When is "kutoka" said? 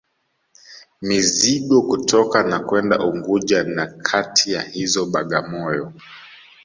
1.81-2.43